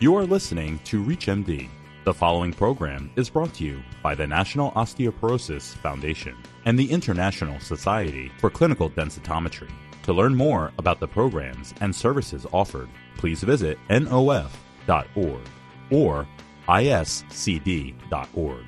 You 0.00 0.14
are 0.14 0.24
listening 0.24 0.78
to 0.84 1.02
ReachMD. 1.02 1.68
The 2.04 2.14
following 2.14 2.52
program 2.52 3.10
is 3.16 3.28
brought 3.28 3.52
to 3.54 3.64
you 3.64 3.82
by 4.00 4.14
the 4.14 4.28
National 4.28 4.70
Osteoporosis 4.72 5.74
Foundation 5.78 6.36
and 6.66 6.78
the 6.78 6.88
International 6.88 7.58
Society 7.58 8.30
for 8.38 8.48
Clinical 8.48 8.88
Densitometry. 8.90 9.68
To 10.04 10.12
learn 10.12 10.36
more 10.36 10.70
about 10.78 11.00
the 11.00 11.08
programs 11.08 11.74
and 11.80 11.92
services 11.92 12.46
offered, 12.52 12.88
please 13.16 13.42
visit 13.42 13.76
nof.org 13.88 15.40
or 15.90 16.28
iscd.org. 16.68 18.64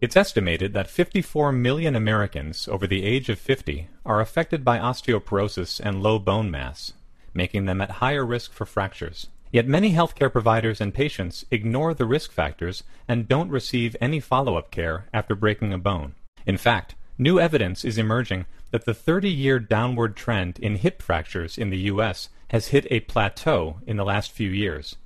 It's 0.00 0.16
estimated 0.16 0.72
that 0.72 0.88
54 0.88 1.52
million 1.52 1.94
Americans 1.94 2.66
over 2.66 2.86
the 2.86 3.04
age 3.04 3.28
of 3.28 3.38
50 3.38 3.88
are 4.06 4.22
affected 4.22 4.64
by 4.64 4.78
osteoporosis 4.78 5.80
and 5.84 6.02
low 6.02 6.18
bone 6.18 6.50
mass, 6.50 6.94
making 7.34 7.66
them 7.66 7.82
at 7.82 7.90
higher 7.90 8.24
risk 8.24 8.54
for 8.54 8.64
fractures. 8.64 9.26
Yet 9.52 9.66
many 9.66 9.92
healthcare 9.92 10.30
providers 10.30 10.80
and 10.80 10.94
patients 10.94 11.44
ignore 11.50 11.92
the 11.92 12.06
risk 12.06 12.30
factors 12.30 12.84
and 13.08 13.26
don't 13.26 13.50
receive 13.50 13.96
any 14.00 14.20
follow-up 14.20 14.70
care 14.70 15.08
after 15.12 15.34
breaking 15.34 15.72
a 15.72 15.78
bone. 15.78 16.14
In 16.46 16.56
fact, 16.56 16.94
new 17.18 17.40
evidence 17.40 17.84
is 17.84 17.98
emerging 17.98 18.46
that 18.70 18.84
the 18.84 18.94
30-year 18.94 19.58
downward 19.58 20.16
trend 20.16 20.58
in 20.60 20.76
hip 20.76 21.02
fractures 21.02 21.58
in 21.58 21.70
the 21.70 21.78
US 21.92 22.28
has 22.48 22.68
hit 22.68 22.86
a 22.90 23.00
plateau 23.00 23.78
in 23.86 23.96
the 23.96 24.04
last 24.04 24.30
few 24.30 24.50
years, 24.50 24.96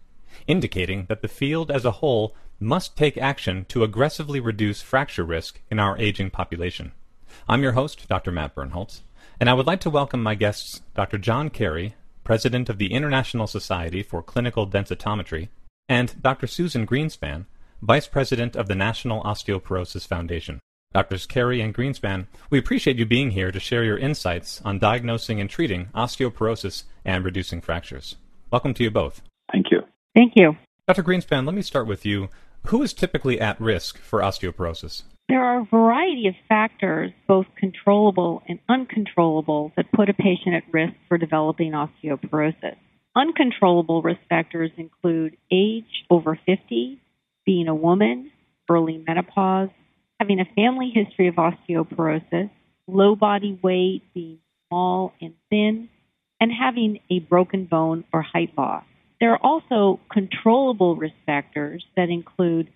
indicating 0.47 1.07
that 1.09 1.23
the 1.23 1.29
field 1.29 1.71
as 1.71 1.87
a 1.87 1.99
whole 2.03 2.35
must 2.61 2.97
take 2.97 3.17
action 3.17 3.65
to 3.69 3.83
aggressively 3.83 4.41
reduce 4.41 4.83
fracture 4.83 5.25
risk 5.25 5.61
in 5.71 5.79
our 5.79 5.99
aging 5.99 6.31
population. 6.31 6.93
I'm 7.49 7.63
your 7.63 7.73
host, 7.73 8.07
Dr. 8.09 8.31
Matt 8.31 8.55
Birnholz, 8.55 9.01
and 9.41 9.49
I 9.49 9.55
would 9.55 9.67
like 9.67 9.81
to 9.81 9.91
welcome 9.91 10.23
my 10.23 10.35
guests, 10.35 10.83
Dr. 10.95 11.19
John 11.19 11.51
Carey, 11.51 11.95
President 12.25 12.69
of 12.69 12.79
the 12.79 12.93
International 12.93 13.47
Society 13.47 14.03
for 14.03 14.23
Clinical 14.23 14.67
Densitometry, 14.67 15.49
and 15.89 16.21
Dr. 16.21 16.47
Susan 16.47 16.87
Greenspan, 16.87 17.45
Vice 17.83 18.07
President 18.07 18.57
of 18.57 18.67
the 18.67 18.75
National 18.75 19.23
Osteoporosis 19.23 20.07
Foundation. 20.07 20.59
Doctors 20.95 21.27
Carey 21.27 21.61
and 21.61 21.75
Greenspan, 21.75 22.27
we 22.51 22.59
appreciate 22.59 22.99
you 22.99 23.05
being 23.05 23.33
here 23.33 23.51
to 23.53 23.61
share 23.61 23.85
your 23.85 23.99
insights 23.99 24.63
on 24.65 24.79
diagnosing 24.79 25.41
and 25.41 25.51
treating 25.51 25.87
osteoporosis 25.95 26.85
and 27.05 27.25
reducing 27.25 27.61
fractures. 27.61 28.17
Welcome 28.51 28.75
to 28.75 28.85
you 28.85 28.91
both. 28.91 29.21
Thank 29.53 29.67
you. 29.71 29.81
Thank 30.15 30.33
you. 30.37 30.57
Dr. 30.87 31.03
Greenspan, 31.03 31.45
let 31.45 31.55
me 31.55 31.63
start 31.63 31.87
with 31.87 32.07
you. 32.07 32.29
Who 32.69 32.83
is 32.83 32.95
typically 32.95 33.41
at 33.41 33.61
risk 33.61 33.99
for 33.99 34.21
osteoporosis? 34.21 35.03
There 35.29 35.43
are 35.43 35.61
a 35.61 35.65
variety 35.65 36.29
of 36.29 36.35
factors, 36.49 37.11
both 37.27 37.47
controllable 37.57 38.43
and 38.47 38.59
uncontrollable, 38.69 39.73
that 39.77 39.91
put 39.91 40.11
a 40.11 40.15
patient 40.15 40.55
at 40.55 40.73
risk 40.73 40.95
for 41.09 41.17
developing 41.17 41.73
osteoporosis. 41.73 42.77
Uncontrollable 43.17 44.03
risk 44.03 44.21
factors 44.29 44.71
include 44.77 45.37
age 45.51 46.05
over 46.11 46.39
50, 46.45 47.01
being 47.47 47.69
a 47.69 47.75
woman, 47.75 48.33
early 48.69 49.03
menopause, 49.07 49.71
having 50.21 50.41
a 50.41 50.55
family 50.55 50.93
history 50.95 51.29
of 51.29 51.37
osteoporosis, 51.37 52.51
low 52.87 53.17
body 53.17 53.59
weight, 53.63 54.03
being 54.13 54.39
small 54.69 55.15
and 55.21 55.35
thin, 55.49 55.89
and 56.41 56.53
having 56.53 56.99
a 57.11 57.21
broken 57.21 57.65
bone 57.65 58.05
or 58.13 58.21
height 58.23 58.51
loss. 58.59 58.85
There 59.21 59.33
are 59.33 59.41
also 59.43 60.01
controllable 60.13 60.97
risk 60.97 61.15
factors 61.25 61.85
that 61.97 62.11
include 62.11 62.69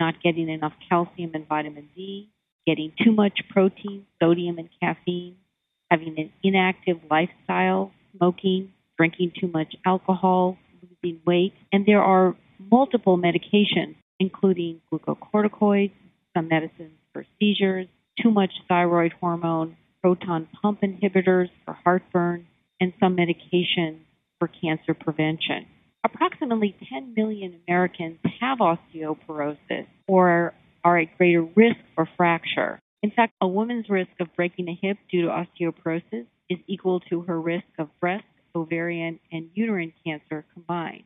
not 0.00 0.22
getting 0.22 0.48
enough 0.48 0.72
calcium 0.88 1.32
and 1.34 1.46
vitamin 1.48 1.88
D, 1.94 2.30
getting 2.66 2.92
too 3.02 3.12
much 3.12 3.40
protein, 3.50 4.06
sodium, 4.20 4.58
and 4.58 4.68
caffeine, 4.80 5.36
having 5.90 6.14
an 6.18 6.32
inactive 6.42 6.98
lifestyle, 7.10 7.92
smoking, 8.16 8.72
drinking 8.96 9.32
too 9.40 9.48
much 9.48 9.74
alcohol, 9.86 10.58
losing 10.82 11.20
weight, 11.26 11.54
and 11.72 11.86
there 11.86 12.02
are 12.02 12.36
multiple 12.58 13.16
medications, 13.18 13.94
including 14.20 14.80
glucocorticoids, 14.92 15.92
some 16.36 16.48
medicines 16.48 16.98
for 17.12 17.24
seizures, 17.38 17.86
too 18.20 18.30
much 18.30 18.50
thyroid 18.68 19.12
hormone, 19.20 19.76
proton 20.02 20.48
pump 20.60 20.80
inhibitors 20.82 21.48
for 21.64 21.74
heartburn, 21.84 22.46
and 22.80 22.92
some 23.00 23.16
medications 23.16 23.98
for 24.38 24.48
cancer 24.48 24.94
prevention. 24.94 25.66
Approximately 26.14 26.74
10 26.90 27.14
million 27.14 27.60
Americans 27.66 28.18
have 28.40 28.58
osteoporosis 28.58 29.86
or 30.06 30.54
are 30.84 30.98
at 30.98 31.16
greater 31.18 31.42
risk 31.42 31.78
for 31.94 32.08
fracture. 32.16 32.80
In 33.02 33.10
fact, 33.10 33.34
a 33.40 33.46
woman's 33.46 33.88
risk 33.88 34.10
of 34.20 34.34
breaking 34.34 34.68
a 34.68 34.78
hip 34.80 34.96
due 35.10 35.22
to 35.22 35.28
osteoporosis 35.28 36.26
is 36.48 36.58
equal 36.66 37.00
to 37.10 37.22
her 37.22 37.40
risk 37.40 37.66
of 37.78 37.88
breast, 38.00 38.24
ovarian, 38.54 39.20
and 39.30 39.50
uterine 39.54 39.92
cancer 40.04 40.44
combined. 40.54 41.04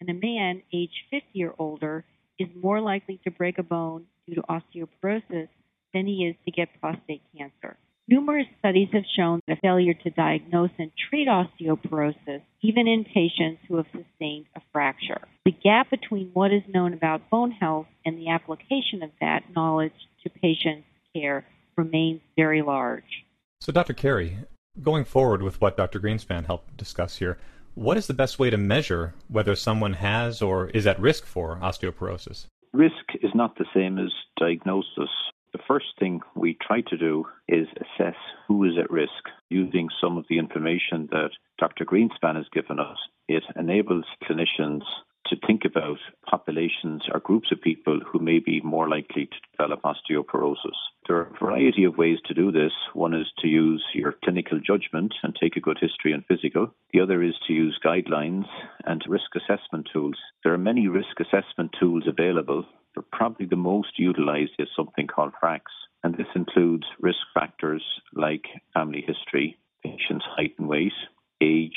And 0.00 0.10
a 0.10 0.14
man 0.14 0.62
aged 0.72 0.98
50 1.10 1.44
or 1.44 1.54
older 1.58 2.04
is 2.38 2.48
more 2.60 2.80
likely 2.80 3.20
to 3.24 3.30
break 3.30 3.58
a 3.58 3.62
bone 3.62 4.06
due 4.26 4.34
to 4.34 4.42
osteoporosis 4.42 5.48
than 5.92 6.06
he 6.06 6.26
is 6.26 6.34
to 6.44 6.50
get 6.50 6.68
prostate 6.80 7.22
cancer. 7.36 7.76
Numerous 8.06 8.46
studies 8.58 8.88
have 8.92 9.04
shown 9.16 9.40
that 9.46 9.56
a 9.56 9.60
failure 9.62 9.94
to 9.94 10.10
diagnose 10.10 10.70
and 10.78 10.90
treat 11.08 11.26
osteoporosis, 11.26 12.42
even 12.60 12.86
in 12.86 13.04
patients 13.04 13.62
who 13.66 13.76
have 13.76 13.86
sustained 13.86 14.44
a 14.54 14.60
fracture. 14.72 15.22
The 15.46 15.52
gap 15.52 15.88
between 15.88 16.28
what 16.34 16.52
is 16.52 16.62
known 16.68 16.92
about 16.92 17.30
bone 17.30 17.50
health 17.50 17.86
and 18.04 18.18
the 18.18 18.28
application 18.28 19.02
of 19.02 19.10
that 19.22 19.44
knowledge 19.56 19.94
to 20.22 20.28
patient 20.28 20.84
care 21.14 21.46
remains 21.76 22.20
very 22.36 22.60
large. 22.60 23.24
So, 23.60 23.72
Dr. 23.72 23.94
Carey, 23.94 24.36
going 24.82 25.04
forward 25.04 25.42
with 25.42 25.62
what 25.62 25.78
Dr. 25.78 25.98
Greenspan 25.98 26.44
helped 26.44 26.76
discuss 26.76 27.16
here, 27.16 27.38
what 27.74 27.96
is 27.96 28.06
the 28.06 28.14
best 28.14 28.38
way 28.38 28.50
to 28.50 28.58
measure 28.58 29.14
whether 29.28 29.56
someone 29.56 29.94
has 29.94 30.42
or 30.42 30.68
is 30.70 30.86
at 30.86 31.00
risk 31.00 31.24
for 31.24 31.56
osteoporosis? 31.56 32.46
Risk 32.74 33.14
is 33.22 33.30
not 33.34 33.56
the 33.56 33.64
same 33.74 33.98
as 33.98 34.12
diagnosis. 34.36 35.08
The 35.54 35.62
first 35.68 35.96
thing 36.00 36.20
we 36.34 36.58
try 36.60 36.80
to 36.80 36.96
do 36.96 37.26
is 37.46 37.68
assess 37.76 38.16
who 38.48 38.64
is 38.64 38.76
at 38.76 38.90
risk 38.90 39.12
using 39.50 39.88
some 40.00 40.18
of 40.18 40.24
the 40.28 40.36
information 40.36 41.08
that 41.12 41.30
Dr. 41.58 41.84
Greenspan 41.84 42.34
has 42.34 42.46
given 42.52 42.80
us. 42.80 42.98
It 43.28 43.44
enables 43.54 44.04
clinicians 44.24 44.82
to 45.26 45.36
think 45.46 45.64
about 45.64 45.98
populations 46.28 47.02
or 47.12 47.20
groups 47.20 47.50
of 47.52 47.60
people 47.60 48.00
who 48.06 48.18
may 48.18 48.38
be 48.38 48.60
more 48.62 48.88
likely 48.88 49.26
to 49.26 49.36
develop 49.56 49.82
osteoporosis. 49.82 50.78
There 51.06 51.16
are 51.16 51.30
a 51.34 51.38
variety 51.38 51.84
of 51.84 51.98
ways 51.98 52.18
to 52.26 52.34
do 52.34 52.50
this. 52.52 52.72
One 52.92 53.14
is 53.14 53.26
to 53.40 53.48
use 53.48 53.84
your 53.94 54.14
clinical 54.24 54.60
judgment 54.60 55.14
and 55.22 55.34
take 55.34 55.56
a 55.56 55.60
good 55.60 55.78
history 55.80 56.12
and 56.12 56.24
physical. 56.26 56.74
The 56.92 57.00
other 57.00 57.22
is 57.22 57.34
to 57.46 57.52
use 57.52 57.78
guidelines 57.84 58.46
and 58.84 59.02
risk 59.08 59.30
assessment 59.36 59.88
tools. 59.92 60.16
There 60.42 60.54
are 60.54 60.58
many 60.58 60.88
risk 60.88 61.20
assessment 61.20 61.74
tools 61.78 62.04
available 62.06 62.64
but 62.94 63.10
probably 63.10 63.46
the 63.46 63.56
most 63.56 63.98
utilized 63.98 64.52
is 64.58 64.68
something 64.76 65.06
called 65.06 65.32
FRAX. 65.40 65.64
And 66.02 66.14
this 66.16 66.28
includes 66.34 66.84
risk 67.00 67.18
factors 67.32 67.82
like 68.14 68.44
family 68.72 69.04
history, 69.06 69.58
patient's 69.82 70.24
height 70.36 70.54
and 70.58 70.68
weight, 70.68 70.92
age, 71.40 71.76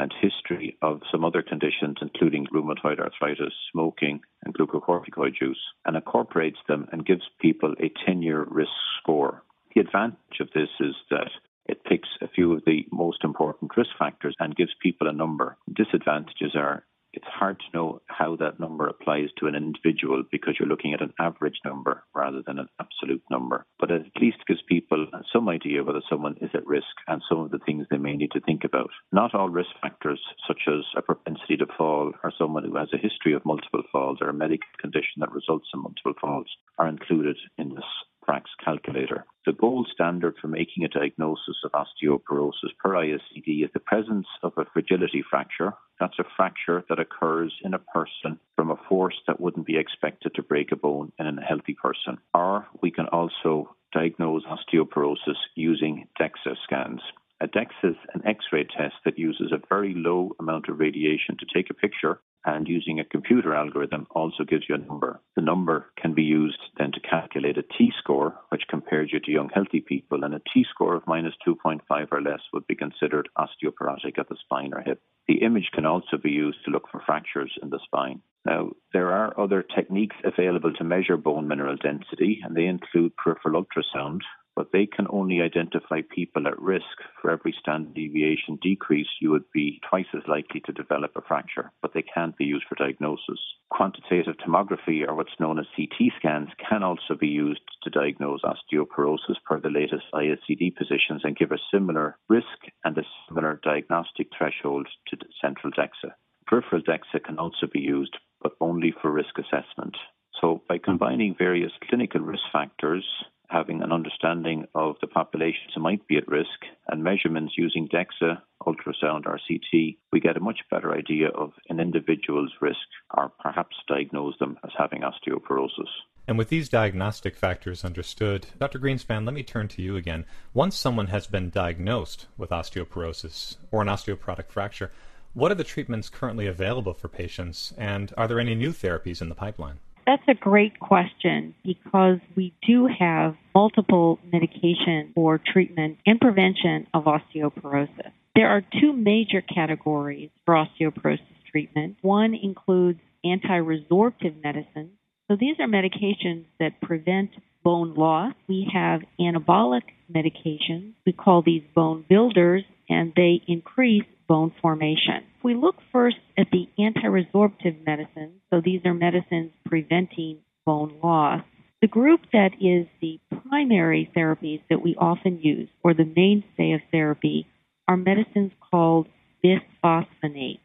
and 0.00 0.12
history 0.20 0.78
of 0.80 1.02
some 1.12 1.24
other 1.24 1.42
conditions, 1.42 1.98
including 2.00 2.46
rheumatoid 2.46 2.98
arthritis, 2.98 3.52
smoking, 3.70 4.20
and 4.42 4.54
glucocorticoid 4.54 5.34
use, 5.40 5.60
and 5.84 5.94
incorporates 5.94 6.58
them 6.68 6.88
and 6.90 7.04
gives 7.06 7.22
people 7.40 7.74
a 7.78 7.92
10 8.06 8.22
year 8.22 8.44
risk 8.48 8.70
score. 9.00 9.42
The 9.74 9.82
advantage 9.82 10.40
of 10.40 10.48
this 10.54 10.70
is 10.80 10.94
that 11.10 11.30
it 11.66 11.84
picks 11.84 12.08
a 12.22 12.28
few 12.28 12.52
of 12.52 12.64
the 12.64 12.86
most 12.90 13.22
important 13.22 13.76
risk 13.76 13.90
factors 13.98 14.34
and 14.40 14.56
gives 14.56 14.72
people 14.82 15.06
a 15.06 15.12
number. 15.12 15.56
Disadvantages 15.72 16.56
are 16.56 16.84
it's 17.12 17.26
hard 17.26 17.58
to 17.58 17.76
know 17.76 18.02
how 18.06 18.36
that 18.36 18.60
number 18.60 18.86
applies 18.86 19.28
to 19.38 19.46
an 19.46 19.54
individual 19.54 20.22
because 20.30 20.54
you're 20.58 20.68
looking 20.68 20.94
at 20.94 21.02
an 21.02 21.12
average 21.18 21.60
number 21.64 22.04
rather 22.14 22.42
than 22.46 22.58
an 22.58 22.68
absolute 22.78 23.22
number. 23.30 23.66
But 23.78 23.90
it 23.90 24.06
at 24.06 24.22
least 24.22 24.38
gives 24.46 24.62
people 24.68 25.06
some 25.32 25.48
idea 25.48 25.82
whether 25.82 26.02
someone 26.08 26.36
is 26.40 26.50
at 26.54 26.66
risk 26.66 26.86
and 27.08 27.22
some 27.28 27.38
of 27.38 27.50
the 27.50 27.58
things 27.58 27.86
they 27.90 27.98
may 27.98 28.16
need 28.16 28.30
to 28.32 28.40
think 28.40 28.64
about. 28.64 28.90
Not 29.12 29.34
all 29.34 29.48
risk 29.48 29.70
factors, 29.82 30.20
such 30.46 30.62
as 30.68 30.84
a 30.96 31.02
propensity 31.02 31.56
to 31.56 31.66
fall 31.76 32.12
or 32.22 32.32
someone 32.38 32.64
who 32.64 32.76
has 32.76 32.88
a 32.92 32.98
history 32.98 33.32
of 33.34 33.44
multiple 33.44 33.82
falls 33.90 34.18
or 34.20 34.28
a 34.28 34.34
medical 34.34 34.68
condition 34.80 35.18
that 35.18 35.32
results 35.32 35.68
in 35.74 35.82
multiple 35.82 36.14
falls, 36.20 36.46
are 36.78 36.88
included 36.88 37.36
in 37.58 37.74
this 37.74 37.84
FRAX 38.30 38.48
calculator. 38.64 39.24
The 39.44 39.52
gold 39.52 39.88
standard 39.92 40.36
for 40.40 40.46
making 40.46 40.84
a 40.84 40.88
diagnosis 40.88 41.56
of 41.64 41.72
osteoporosis 41.72 42.76
per 42.78 42.90
ISCD 42.90 43.64
is 43.64 43.70
the 43.74 43.80
presence 43.80 44.28
of 44.44 44.52
a 44.56 44.66
fragility 44.72 45.24
fracture. 45.28 45.72
That's 45.98 46.18
a 46.20 46.24
fracture 46.36 46.84
that 46.88 47.00
occurs 47.00 47.52
in 47.64 47.74
a 47.74 47.80
person 47.80 48.38
from 48.54 48.70
a 48.70 48.78
force 48.88 49.16
that 49.26 49.40
wouldn't 49.40 49.66
be 49.66 49.76
expected 49.76 50.36
to 50.36 50.44
break 50.44 50.70
a 50.70 50.76
bone 50.76 51.10
in 51.18 51.26
a 51.26 51.42
healthy 51.42 51.74
person. 51.74 52.18
Or 52.32 52.68
we 52.80 52.92
can 52.92 53.06
also 53.06 53.74
diagnose 53.92 54.44
osteoporosis 54.44 55.40
using 55.56 56.06
DEXA 56.20 56.54
scans. 56.62 57.00
A 57.40 57.48
DEXA 57.48 57.82
is 57.82 57.96
an 58.14 58.22
X 58.24 58.44
ray 58.52 58.62
test 58.62 58.94
that 59.04 59.18
uses 59.18 59.50
a 59.50 59.66
very 59.68 59.94
low 59.96 60.36
amount 60.38 60.68
of 60.68 60.78
radiation 60.78 61.36
to 61.40 61.46
take 61.52 61.68
a 61.68 61.74
picture 61.74 62.20
and 62.44 62.68
using 62.68 63.00
a 63.00 63.04
computer 63.04 63.54
algorithm 63.54 64.06
also 64.10 64.44
gives 64.44 64.64
you 64.68 64.74
a 64.74 64.78
number. 64.78 65.20
The 65.36 65.42
number 65.42 65.86
can 66.00 66.14
be 66.14 66.22
used 66.22 66.58
then 66.78 66.92
to 66.92 67.00
calculate 67.00 67.58
a 67.58 67.62
T 67.62 67.92
score, 67.98 68.34
which 68.48 68.68
compares 68.68 69.10
you 69.12 69.20
to 69.20 69.30
young 69.30 69.50
healthy 69.52 69.80
people, 69.80 70.24
and 70.24 70.34
a 70.34 70.42
T 70.52 70.64
score 70.70 70.94
of 70.94 71.06
minus 71.06 71.34
2.5 71.46 71.80
or 72.10 72.22
less 72.22 72.40
would 72.52 72.66
be 72.66 72.74
considered 72.74 73.28
osteoporotic 73.38 74.18
of 74.18 74.28
the 74.28 74.36
spine 74.44 74.72
or 74.74 74.80
hip. 74.80 75.02
The 75.28 75.42
image 75.42 75.70
can 75.72 75.86
also 75.86 76.16
be 76.16 76.30
used 76.30 76.58
to 76.64 76.70
look 76.70 76.88
for 76.90 77.02
fractures 77.06 77.52
in 77.62 77.70
the 77.70 77.78
spine. 77.84 78.22
Now, 78.46 78.70
there 78.92 79.12
are 79.12 79.38
other 79.38 79.62
techniques 79.62 80.16
available 80.24 80.72
to 80.72 80.84
measure 80.84 81.16
bone 81.16 81.46
mineral 81.46 81.76
density, 81.76 82.40
and 82.42 82.56
they 82.56 82.64
include 82.64 83.16
peripheral 83.16 83.64
ultrasound, 83.64 84.20
but 84.60 84.72
they 84.74 84.84
can 84.84 85.06
only 85.08 85.40
identify 85.40 86.02
people 86.14 86.46
at 86.46 86.60
risk. 86.60 86.84
For 87.22 87.30
every 87.30 87.54
standard 87.58 87.94
deviation 87.94 88.58
decrease, 88.60 89.08
you 89.18 89.30
would 89.30 89.50
be 89.54 89.80
twice 89.88 90.12
as 90.14 90.20
likely 90.28 90.60
to 90.66 90.72
develop 90.74 91.12
a 91.16 91.22
fracture, 91.22 91.72
but 91.80 91.94
they 91.94 92.02
can't 92.02 92.36
be 92.36 92.44
used 92.44 92.66
for 92.68 92.74
diagnosis. 92.74 93.40
Quantitative 93.70 94.34
tomography, 94.36 95.08
or 95.08 95.14
what's 95.14 95.40
known 95.40 95.58
as 95.58 95.64
CT 95.74 96.12
scans, 96.18 96.50
can 96.68 96.82
also 96.82 97.14
be 97.18 97.28
used 97.28 97.62
to 97.84 97.88
diagnose 97.88 98.42
osteoporosis 98.42 99.40
per 99.46 99.58
the 99.58 99.70
latest 99.70 100.04
ISCD 100.12 100.76
positions 100.76 101.22
and 101.24 101.38
give 101.38 101.52
a 101.52 101.66
similar 101.72 102.18
risk 102.28 102.44
and 102.84 102.98
a 102.98 103.02
similar 103.26 103.58
diagnostic 103.64 104.26
threshold 104.36 104.86
to 105.08 105.16
central 105.40 105.72
DEXA. 105.72 106.12
Peripheral 106.46 106.82
DEXA 106.82 107.24
can 107.24 107.38
also 107.38 107.66
be 107.72 107.80
used, 107.80 108.14
but 108.42 108.52
only 108.60 108.92
for 109.00 109.10
risk 109.10 109.38
assessment. 109.38 109.96
So, 110.38 110.60
by 110.68 110.76
combining 110.76 111.34
various 111.34 111.72
clinical 111.88 112.20
risk 112.20 112.42
factors, 112.52 113.06
having 113.50 113.82
an 113.82 113.92
understanding 113.92 114.64
of 114.74 114.96
the 115.00 115.06
populations 115.06 115.72
who 115.74 115.80
might 115.80 116.06
be 116.06 116.16
at 116.16 116.28
risk, 116.28 116.48
and 116.88 117.02
measurements 117.02 117.54
using 117.56 117.88
DEXA, 117.88 118.40
ultrasound, 118.66 119.26
or 119.26 119.40
CT, 119.46 119.96
we 120.12 120.20
get 120.20 120.36
a 120.36 120.40
much 120.40 120.60
better 120.70 120.94
idea 120.94 121.28
of 121.28 121.52
an 121.68 121.80
individual's 121.80 122.52
risk 122.60 122.78
or 123.16 123.32
perhaps 123.40 123.76
diagnose 123.88 124.38
them 124.38 124.56
as 124.64 124.70
having 124.78 125.02
osteoporosis. 125.02 125.88
And 126.28 126.38
with 126.38 126.48
these 126.48 126.68
diagnostic 126.68 127.34
factors 127.34 127.84
understood, 127.84 128.46
Dr. 128.58 128.78
Greenspan, 128.78 129.24
let 129.24 129.34
me 129.34 129.42
turn 129.42 129.66
to 129.68 129.82
you 129.82 129.96
again. 129.96 130.26
Once 130.54 130.76
someone 130.76 131.08
has 131.08 131.26
been 131.26 131.50
diagnosed 131.50 132.26
with 132.38 132.50
osteoporosis 132.50 133.56
or 133.72 133.82
an 133.82 133.88
osteoporotic 133.88 134.48
fracture, 134.48 134.92
what 135.32 135.50
are 135.50 135.56
the 135.56 135.64
treatments 135.64 136.08
currently 136.08 136.46
available 136.46 136.92
for 136.92 137.08
patients, 137.08 137.72
and 137.78 138.12
are 138.16 138.26
there 138.28 138.40
any 138.40 138.54
new 138.54 138.70
therapies 138.70 139.20
in 139.20 139.28
the 139.28 139.34
pipeline? 139.34 139.78
That's 140.10 140.22
a 140.26 140.34
great 140.34 140.80
question 140.80 141.54
because 141.64 142.18
we 142.34 142.52
do 142.66 142.88
have 142.98 143.36
multiple 143.54 144.18
medications 144.26 145.14
for 145.14 145.38
treatment 145.38 145.98
and 146.04 146.20
prevention 146.20 146.88
of 146.92 147.04
osteoporosis. 147.04 148.10
There 148.34 148.48
are 148.48 148.60
two 148.80 148.92
major 148.92 149.40
categories 149.40 150.30
for 150.44 150.54
osteoporosis 150.54 151.20
treatment. 151.52 151.98
One 152.02 152.34
includes 152.34 152.98
anti 153.22 153.60
resorptive 153.60 154.42
medicines. 154.42 154.90
So 155.28 155.36
these 155.38 155.54
are 155.60 155.68
medications 155.68 156.46
that 156.58 156.80
prevent 156.82 157.30
bone 157.62 157.94
loss. 157.94 158.34
We 158.48 158.68
have 158.74 159.02
anabolic 159.20 159.82
medications. 160.12 160.94
We 161.06 161.12
call 161.12 161.42
these 161.46 161.62
bone 161.72 162.04
builders, 162.08 162.64
and 162.88 163.12
they 163.14 163.42
increase 163.46 164.06
bone 164.26 164.52
formation. 164.60 165.22
If 165.40 165.44
we 165.44 165.54
look 165.54 165.76
first 165.90 166.18
at 166.36 166.48
the 166.52 166.68
anti-resorptive 166.78 167.86
medicines, 167.86 168.42
so 168.50 168.60
these 168.62 168.82
are 168.84 168.92
medicines 168.92 169.52
preventing 169.64 170.40
bone 170.66 170.98
loss, 171.02 171.42
the 171.80 171.86
group 171.86 172.20
that 172.34 172.50
is 172.60 172.86
the 173.00 173.18
primary 173.48 174.10
therapies 174.14 174.60
that 174.68 174.82
we 174.82 174.94
often 174.96 175.40
use, 175.40 175.70
or 175.82 175.94
the 175.94 176.04
mainstay 176.04 176.72
of 176.72 176.82
therapy, 176.92 177.46
are 177.88 177.96
medicines 177.96 178.52
called 178.70 179.08
bisphosphonates. 179.42 180.60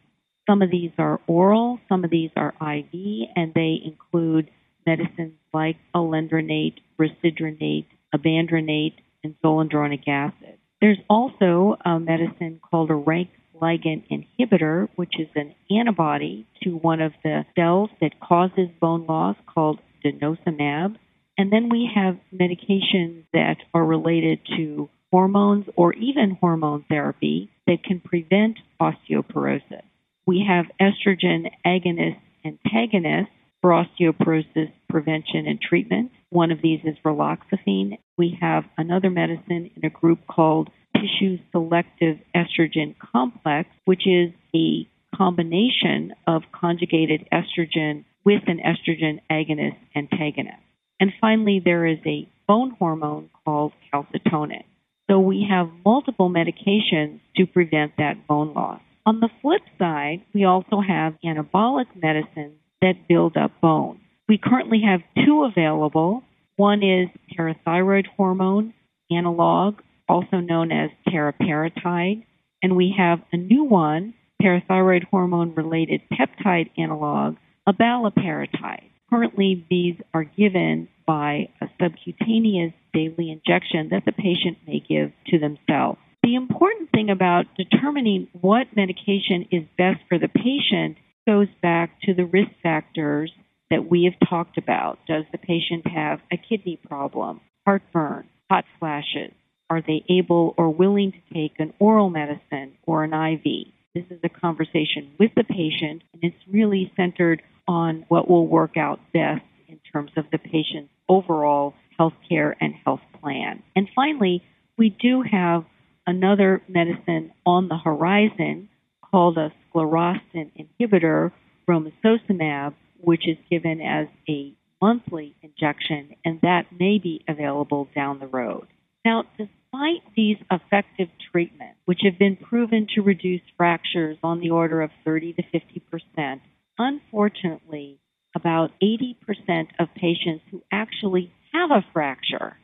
Some 0.45 0.61
of 0.61 0.69
these 0.69 0.91
are 0.97 1.21
oral, 1.25 1.79
some 1.87 2.03
of 2.03 2.09
these 2.09 2.31
are 2.35 2.53
IV, 2.59 3.29
and 3.33 3.53
they 3.53 3.79
include 3.81 4.51
medicines 4.85 5.35
like 5.53 5.77
alendronate, 5.95 6.79
risedronate, 6.99 7.85
ibandronate, 8.13 8.95
and 9.23 9.35
zoledronic 9.41 10.05
acid. 10.05 10.57
There's 10.81 10.99
also 11.09 11.77
a 11.85 11.97
medicine 11.97 12.59
called 12.61 12.91
a 12.91 12.95
rank 12.95 13.29
ligand 13.61 14.03
inhibitor, 14.09 14.89
which 14.95 15.13
is 15.19 15.27
an 15.35 15.53
antibody 15.69 16.45
to 16.63 16.71
one 16.71 17.01
of 17.01 17.13
the 17.23 17.45
cells 17.55 17.89
that 18.01 18.19
causes 18.19 18.69
bone 18.79 19.05
loss 19.05 19.35
called 19.47 19.79
denosumab. 20.03 20.95
And 21.37 21.51
then 21.51 21.69
we 21.69 21.89
have 21.93 22.17
medications 22.33 23.25
that 23.33 23.57
are 23.73 23.83
related 23.83 24.39
to 24.57 24.89
hormones 25.11 25.65
or 25.75 25.93
even 25.93 26.37
hormone 26.39 26.85
therapy 26.89 27.49
that 27.67 27.83
can 27.83 27.99
prevent 27.99 28.57
osteoporosis. 28.81 29.83
We 30.25 30.45
have 30.47 30.65
estrogen 30.79 31.51
agonist 31.65 32.19
antagonists 32.43 33.29
for 33.65 33.71
osteoporosis 33.71 34.71
prevention 34.89 35.47
and 35.47 35.59
treatment. 35.59 36.11
One 36.29 36.51
of 36.51 36.61
these 36.61 36.81
is 36.83 36.97
raloxifene. 37.03 37.97
We 38.15 38.37
have 38.39 38.63
another 38.77 39.09
medicine 39.09 39.71
in 39.75 39.83
a 39.83 39.89
group 39.89 40.19
called 40.27 40.69
tissue 40.93 41.39
selective 41.51 42.17
estrogen 42.35 42.93
complex, 43.11 43.67
which 43.85 44.03
is 44.05 44.29
a 44.55 44.87
combination 45.15 46.13
of 46.27 46.43
conjugated 46.51 47.27
estrogen 47.33 48.05
with 48.23 48.43
an 48.45 48.59
estrogen 48.59 49.19
agonist 49.31 49.79
antagonist. 49.95 50.61
And 50.99 51.11
finally, 51.19 51.59
there 51.65 51.87
is 51.87 51.97
a 52.05 52.29
bone 52.47 52.75
hormone 52.77 53.31
called 53.43 53.73
calcitonin. 53.91 54.65
So 55.09 55.19
we 55.19 55.47
have 55.49 55.69
multiple 55.83 56.29
medications 56.29 57.19
to 57.37 57.47
prevent 57.47 57.93
that 57.97 58.27
bone 58.27 58.53
loss. 58.53 58.81
On 59.07 59.21
the 59.21 59.29
flip 59.41 59.61
side, 59.79 60.21
we 60.35 60.45
also 60.45 60.81
have 60.87 61.15
anabolic 61.25 61.87
medicines 61.95 62.59
that 62.81 63.07
build 63.07 63.37
up 63.37 63.51
bone. 63.61 63.99
We 64.27 64.37
currently 64.37 64.81
have 64.85 65.01
two 65.25 65.43
available. 65.43 66.23
One 66.55 66.83
is 66.83 67.09
parathyroid 67.37 68.07
hormone 68.17 68.73
analog 69.11 69.79
also 70.07 70.37
known 70.37 70.71
as 70.71 70.89
teriparatide, 71.07 72.23
and 72.61 72.75
we 72.75 72.93
have 72.97 73.19
a 73.31 73.37
new 73.37 73.63
one, 73.63 74.13
parathyroid 74.41 75.05
hormone 75.09 75.53
related 75.55 76.01
peptide 76.11 76.69
analog, 76.77 77.35
abaloparatide. 77.67 78.89
Currently, 79.09 79.65
these 79.69 79.95
are 80.13 80.23
given 80.23 80.87
by 81.05 81.49
a 81.61 81.67
subcutaneous 81.79 82.73
daily 82.93 83.31
injection 83.31 83.89
that 83.91 84.03
the 84.05 84.11
patient 84.11 84.57
may 84.67 84.79
give 84.87 85.11
to 85.27 85.39
themselves. 85.39 85.99
The 86.23 86.35
important 86.35 86.89
thing 86.91 87.11
about 87.11 87.45
determining 87.55 88.27
what 88.41 88.75
medication 88.75 89.47
is 89.51 89.63
best 89.77 89.99
for 90.09 90.17
the 90.17 90.27
patient 90.27 90.97
goes 91.25 91.47
back 91.61 92.01
to 92.03 92.13
the 92.13 92.25
risk 92.25 92.51
factors 92.61 93.31
that 93.69 93.89
we 93.89 94.03
have 94.03 94.29
talked 94.29 94.57
about. 94.57 94.99
Does 95.07 95.25
the 95.31 95.37
patient 95.37 95.87
have 95.87 96.19
a 96.31 96.37
kidney 96.37 96.77
problem, 96.77 97.41
heartburn, 97.65 98.27
hot 98.49 98.65
flashes, 98.79 99.31
are 99.69 99.81
they 99.81 100.03
able 100.09 100.53
or 100.57 100.69
willing 100.69 101.11
to 101.11 101.33
take 101.33 101.59
an 101.59 101.73
oral 101.79 102.09
medicine 102.09 102.73
or 102.85 103.03
an 103.03 103.13
IV? 103.13 103.67
This 103.95 104.05
is 104.09 104.19
a 104.23 104.29
conversation 104.29 105.11
with 105.19 105.31
the 105.35 105.43
patient, 105.43 106.03
and 106.13 106.21
it's 106.21 106.35
really 106.51 106.91
centered 106.95 107.41
on 107.67 108.05
what 108.09 108.29
will 108.29 108.45
work 108.45 108.77
out 108.77 108.99
best 109.13 109.41
in 109.67 109.79
terms 109.91 110.11
of 110.17 110.25
the 110.31 110.37
patient's 110.37 110.91
overall 111.09 111.73
health 111.97 112.13
care 112.29 112.55
and 112.59 112.73
health 112.83 113.01
plan. 113.19 113.63
And 113.75 113.87
finally, 113.95 114.43
we 114.77 114.89
do 114.89 115.23
have 115.23 115.63
another 116.05 116.61
medicine 116.67 117.31
on 117.45 117.67
the 117.67 117.77
horizon 117.77 118.69
called 119.15 119.37
a 119.37 119.49
sclerostin 119.73 120.51
inhibitor, 120.59 121.31
romosozumab, 121.69 122.73
which 122.99 123.25
is 123.25 123.37
given 123.49 123.79
as 123.79 124.07
a 124.27 124.53
monthly 124.81 125.33
injection, 125.41 126.09
and 126.25 126.41
that 126.41 126.65
may 126.77 126.97
be 126.97 127.23
available 127.25 127.87
down 127.95 128.19
the 128.19 128.27
road. 128.27 128.67
Now, 129.05 129.23
despite 129.37 130.01
these 130.17 130.35
effective 130.51 131.07
treatments, 131.31 131.79
which 131.85 132.01
have 132.03 132.19
been 132.19 132.35
proven 132.35 132.87
to 132.95 133.01
reduce 133.01 133.39
fractures 133.55 134.17
on 134.21 134.41
the 134.41 134.49
order 134.49 134.81
of 134.81 134.91
30 135.05 135.31
to 135.31 135.43
50 135.43 135.81
percent, 135.89 136.41
unfortunately, 136.77 138.01
about 138.35 138.71
80 138.81 139.17
percent 139.25 139.69
of 139.79 139.87
patients 139.95 140.43
who 140.51 140.61
actually 140.73 141.31
have 141.53 141.71
a 141.71 141.85
fracture 141.93 142.57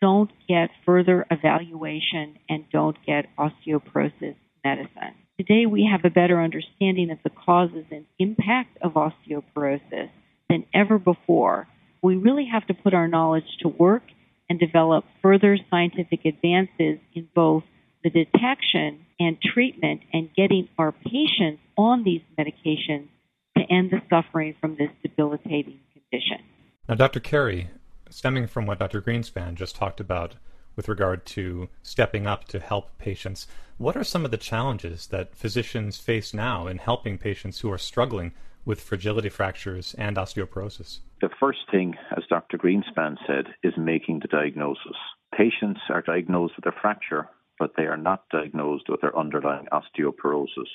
don't 0.00 0.30
get 0.46 0.70
further 0.84 1.26
evaluation 1.32 2.38
and 2.48 2.64
don't 2.70 2.96
get 3.04 3.26
osteoporosis 3.36 4.36
medicine. 4.64 5.25
Today, 5.38 5.66
we 5.66 5.86
have 5.90 6.04
a 6.04 6.08
better 6.08 6.40
understanding 6.40 7.10
of 7.10 7.18
the 7.22 7.28
causes 7.28 7.84
and 7.90 8.06
impact 8.18 8.78
of 8.80 8.94
osteoporosis 8.94 10.08
than 10.48 10.64
ever 10.72 10.98
before. 10.98 11.68
We 12.02 12.16
really 12.16 12.46
have 12.50 12.66
to 12.68 12.74
put 12.74 12.94
our 12.94 13.06
knowledge 13.06 13.44
to 13.60 13.68
work 13.68 14.02
and 14.48 14.58
develop 14.58 15.04
further 15.20 15.58
scientific 15.68 16.24
advances 16.24 17.00
in 17.14 17.28
both 17.34 17.64
the 18.02 18.08
detection 18.08 19.04
and 19.20 19.36
treatment 19.42 20.00
and 20.10 20.30
getting 20.34 20.70
our 20.78 20.92
patients 20.92 21.60
on 21.76 22.02
these 22.02 22.22
medications 22.38 23.08
to 23.58 23.64
end 23.70 23.90
the 23.90 24.00
suffering 24.08 24.54
from 24.58 24.76
this 24.78 24.90
debilitating 25.02 25.80
condition. 25.92 26.38
Now, 26.88 26.94
Dr. 26.94 27.20
Carey, 27.20 27.68
stemming 28.08 28.46
from 28.46 28.64
what 28.64 28.78
Dr. 28.78 29.02
Greenspan 29.02 29.54
just 29.54 29.76
talked 29.76 30.00
about, 30.00 30.36
with 30.76 30.88
regard 30.88 31.24
to 31.26 31.68
stepping 31.82 32.26
up 32.26 32.44
to 32.44 32.60
help 32.60 32.96
patients. 32.98 33.46
What 33.78 33.96
are 33.96 34.04
some 34.04 34.24
of 34.24 34.30
the 34.30 34.36
challenges 34.36 35.08
that 35.08 35.34
physicians 35.34 35.98
face 35.98 36.32
now 36.32 36.66
in 36.66 36.78
helping 36.78 37.18
patients 37.18 37.60
who 37.60 37.72
are 37.72 37.78
struggling 37.78 38.32
with 38.64 38.80
fragility 38.80 39.28
fractures 39.28 39.94
and 39.98 40.16
osteoporosis? 40.16 40.98
The 41.20 41.30
first 41.40 41.60
thing, 41.70 41.94
as 42.16 42.24
Dr. 42.28 42.58
Greenspan 42.58 43.16
said, 43.26 43.46
is 43.62 43.72
making 43.78 44.20
the 44.20 44.28
diagnosis. 44.28 44.96
Patients 45.34 45.80
are 45.88 46.02
diagnosed 46.02 46.54
with 46.56 46.66
a 46.66 46.78
fracture, 46.80 47.28
but 47.58 47.72
they 47.76 47.84
are 47.84 47.96
not 47.96 48.28
diagnosed 48.30 48.88
with 48.88 49.00
their 49.00 49.16
underlying 49.16 49.66
osteoporosis. 49.72 50.68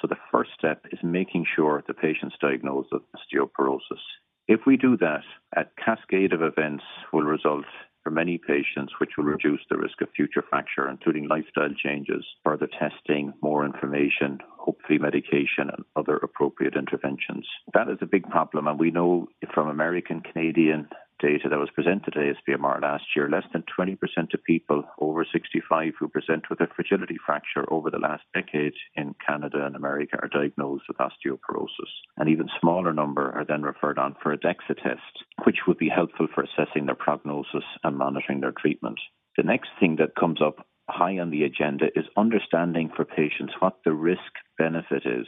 So 0.00 0.06
the 0.06 0.16
first 0.30 0.50
step 0.58 0.84
is 0.92 0.98
making 1.02 1.46
sure 1.56 1.82
the 1.86 1.94
patient's 1.94 2.36
diagnosed 2.40 2.90
with 2.92 3.02
osteoporosis. 3.16 4.02
If 4.46 4.60
we 4.66 4.76
do 4.76 4.96
that, 4.98 5.24
a 5.56 5.64
cascade 5.82 6.32
of 6.32 6.42
events 6.42 6.84
will 7.12 7.22
result 7.22 7.64
for 8.06 8.12
many 8.12 8.38
patients, 8.38 8.92
which 9.00 9.10
will 9.18 9.24
reduce 9.24 9.58
the 9.68 9.76
risk 9.76 10.00
of 10.00 10.08
future 10.14 10.44
fracture, 10.48 10.88
including 10.88 11.26
lifestyle 11.26 11.74
changes, 11.84 12.24
further 12.44 12.68
testing, 12.78 13.32
more 13.42 13.66
information, 13.66 14.38
hopefully 14.56 15.00
medication, 15.00 15.68
and 15.74 15.84
other 15.96 16.16
appropriate 16.18 16.76
interventions. 16.76 17.44
That 17.74 17.88
is 17.88 17.98
a 18.02 18.06
big 18.06 18.22
problem, 18.30 18.68
and 18.68 18.78
we 18.78 18.92
know 18.92 19.26
from 19.52 19.66
American, 19.66 20.20
Canadian, 20.20 20.88
data 21.20 21.48
that 21.48 21.58
was 21.58 21.70
presented 21.74 22.16
at 22.16 22.36
ASBMR 22.48 22.80
last 22.82 23.04
year, 23.14 23.28
less 23.28 23.44
than 23.52 23.64
20% 23.78 23.98
of 24.34 24.44
people 24.44 24.84
over 25.00 25.24
65 25.30 25.92
who 25.98 26.08
present 26.08 26.48
with 26.50 26.60
a 26.60 26.66
fragility 26.74 27.16
fracture 27.24 27.64
over 27.72 27.90
the 27.90 27.98
last 27.98 28.24
decade 28.34 28.74
in 28.94 29.14
Canada 29.26 29.64
and 29.64 29.76
America 29.76 30.18
are 30.20 30.28
diagnosed 30.28 30.84
with 30.88 30.98
osteoporosis. 30.98 31.92
An 32.16 32.28
even 32.28 32.48
smaller 32.60 32.92
number 32.92 33.32
are 33.32 33.44
then 33.44 33.62
referred 33.62 33.98
on 33.98 34.16
for 34.22 34.32
a 34.32 34.38
DEXA 34.38 34.76
test, 34.82 35.24
which 35.44 35.66
would 35.66 35.78
be 35.78 35.88
helpful 35.88 36.28
for 36.34 36.44
assessing 36.44 36.86
their 36.86 36.94
prognosis 36.94 37.64
and 37.84 37.96
monitoring 37.96 38.40
their 38.40 38.52
treatment. 38.52 38.98
The 39.36 39.42
next 39.42 39.70
thing 39.80 39.96
that 39.96 40.16
comes 40.18 40.40
up 40.42 40.66
high 40.88 41.18
on 41.18 41.30
the 41.30 41.44
agenda 41.44 41.86
is 41.96 42.04
understanding 42.16 42.90
for 42.94 43.04
patients 43.04 43.54
what 43.58 43.78
the 43.84 43.92
risk 43.92 44.20
benefit 44.58 45.02
is 45.04 45.26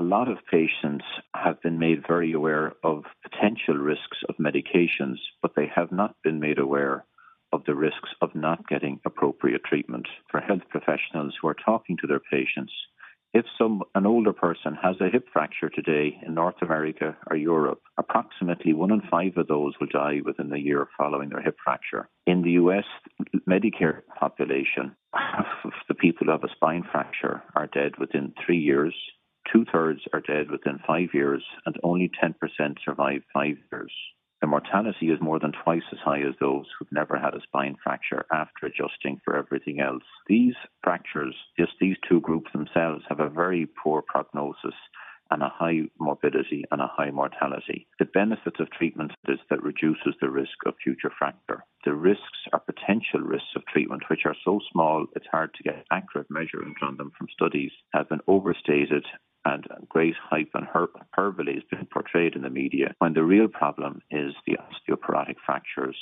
a 0.00 0.10
lot 0.16 0.30
of 0.30 0.38
patients 0.50 1.04
have 1.34 1.60
been 1.60 1.78
made 1.78 2.02
very 2.08 2.32
aware 2.32 2.72
of 2.82 3.04
potential 3.22 3.74
risks 3.74 4.16
of 4.30 4.34
medications, 4.36 5.16
but 5.42 5.52
they 5.54 5.70
have 5.76 5.92
not 5.92 6.16
been 6.24 6.40
made 6.40 6.58
aware 6.58 7.04
of 7.52 7.62
the 7.66 7.74
risks 7.74 8.08
of 8.22 8.34
not 8.34 8.66
getting 8.66 8.98
appropriate 9.04 9.62
treatment. 9.62 10.06
For 10.30 10.40
health 10.40 10.62
professionals 10.70 11.34
who 11.38 11.48
are 11.48 11.56
talking 11.66 11.98
to 11.98 12.06
their 12.06 12.22
patients, 12.32 12.72
if 13.34 13.44
some 13.58 13.82
an 13.94 14.06
older 14.06 14.32
person 14.32 14.74
has 14.82 14.96
a 15.02 15.10
hip 15.10 15.26
fracture 15.34 15.68
today 15.68 16.18
in 16.26 16.32
North 16.32 16.62
America 16.62 17.14
or 17.30 17.36
Europe, 17.36 17.82
approximately 17.98 18.72
one 18.72 18.92
in 18.92 19.02
five 19.10 19.36
of 19.36 19.48
those 19.48 19.74
will 19.78 19.86
die 19.86 20.20
within 20.24 20.48
the 20.48 20.58
year 20.58 20.88
following 20.96 21.28
their 21.28 21.42
hip 21.42 21.56
fracture. 21.62 22.08
In 22.26 22.40
the 22.40 22.52
US 22.52 22.84
Medicare 23.46 24.00
population, 24.18 24.96
half 25.14 25.46
of 25.62 25.72
the 25.88 25.94
people 25.94 26.24
who 26.24 26.32
have 26.32 26.44
a 26.44 26.54
spine 26.54 26.84
fracture 26.90 27.42
are 27.54 27.66
dead 27.66 27.98
within 27.98 28.32
three 28.44 28.58
years. 28.58 28.94
Two 29.52 29.64
thirds 29.72 30.00
are 30.12 30.20
dead 30.20 30.50
within 30.50 30.78
five 30.86 31.08
years, 31.12 31.44
and 31.66 31.76
only 31.82 32.10
10% 32.22 32.34
survive 32.84 33.22
five 33.34 33.56
years. 33.72 33.92
The 34.40 34.46
mortality 34.46 35.10
is 35.10 35.20
more 35.20 35.38
than 35.38 35.52
twice 35.52 35.82
as 35.92 35.98
high 35.98 36.20
as 36.20 36.34
those 36.40 36.66
who've 36.78 36.92
never 36.92 37.18
had 37.18 37.34
a 37.34 37.42
spine 37.42 37.76
fracture 37.82 38.24
after 38.32 38.66
adjusting 38.66 39.20
for 39.24 39.36
everything 39.36 39.80
else. 39.80 40.04
These 40.28 40.54
fractures, 40.82 41.34
just 41.58 41.72
these 41.80 41.96
two 42.08 42.20
groups 42.20 42.52
themselves, 42.52 43.04
have 43.08 43.20
a 43.20 43.28
very 43.28 43.66
poor 43.66 44.02
prognosis 44.02 44.74
and 45.30 45.42
a 45.42 45.48
high 45.48 45.82
morbidity 45.98 46.64
and 46.70 46.80
a 46.80 46.86
high 46.86 47.10
mortality. 47.10 47.86
The 47.98 48.06
benefit 48.06 48.60
of 48.60 48.70
treatment 48.70 49.12
is 49.28 49.38
that 49.50 49.62
reduces 49.62 50.14
the 50.20 50.30
risk 50.30 50.64
of 50.64 50.74
future 50.82 51.12
fracture. 51.18 51.64
The 51.84 51.94
risks 51.94 52.48
are 52.52 52.60
potential 52.60 53.20
risks 53.20 53.54
of 53.56 53.66
treatment, 53.66 54.04
which 54.08 54.26
are 54.26 54.36
so 54.44 54.60
small 54.72 55.06
it's 55.14 55.26
hard 55.30 55.54
to 55.54 55.62
get 55.62 55.84
accurate 55.90 56.30
measurement 56.30 56.76
on 56.82 56.96
them 56.96 57.10
from 57.16 57.28
studies, 57.32 57.72
have 57.92 58.08
been 58.08 58.20
overstated 58.26 59.04
and 59.44 59.66
great 59.88 60.14
hype 60.22 60.50
and 60.54 60.66
hyperbole 60.66 61.54
has 61.54 61.62
been 61.70 61.86
portrayed 61.92 62.34
in 62.34 62.42
the 62.42 62.50
media 62.50 62.94
when 62.98 63.14
the 63.14 63.22
real 63.22 63.48
problem 63.48 64.02
is 64.10 64.34
the 64.46 64.58
osteoporotic 64.58 65.36
fractures 65.44 65.96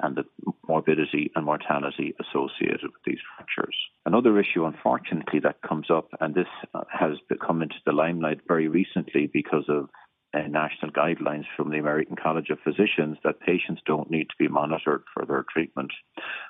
and 0.00 0.16
the 0.16 0.24
morbidity 0.68 1.30
and 1.34 1.44
mortality 1.44 2.14
associated 2.20 2.82
with 2.82 3.02
these 3.06 3.20
fractures. 3.36 3.76
Another 4.04 4.38
issue, 4.38 4.64
unfortunately, 4.64 5.40
that 5.40 5.62
comes 5.62 5.90
up, 5.90 6.08
and 6.20 6.34
this 6.34 6.48
has 6.90 7.12
come 7.44 7.62
into 7.62 7.76
the 7.86 7.92
limelight 7.92 8.40
very 8.48 8.68
recently 8.68 9.30
because 9.32 9.64
of 9.68 9.88
uh, 10.34 10.48
national 10.48 10.92
guidelines 10.92 11.44
from 11.56 11.70
the 11.70 11.78
American 11.78 12.16
College 12.16 12.50
of 12.50 12.58
Physicians 12.64 13.18
that 13.22 13.40
patients 13.40 13.82
don't 13.86 14.10
need 14.10 14.28
to 14.30 14.34
be 14.38 14.48
monitored 14.48 15.02
for 15.12 15.26
their 15.26 15.44
treatment. 15.52 15.92